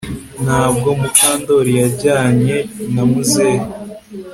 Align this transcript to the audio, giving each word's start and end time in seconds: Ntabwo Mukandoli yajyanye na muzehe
Ntabwo 0.45 0.87
Mukandoli 0.99 1.71
yajyanye 1.81 2.57
na 2.93 3.03
muzehe 3.09 3.65